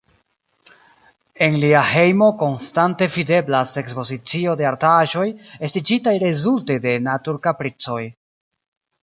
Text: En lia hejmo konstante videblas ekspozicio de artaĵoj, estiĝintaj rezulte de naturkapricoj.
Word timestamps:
En 1.47 1.57
lia 1.63 1.83
hejmo 1.89 2.29
konstante 2.39 3.09
videblas 3.17 3.75
ekspozicio 3.83 4.57
de 4.63 4.67
artaĵoj, 4.71 5.27
estiĝintaj 5.69 6.17
rezulte 6.25 6.81
de 6.89 6.97
naturkapricoj. 7.11 8.01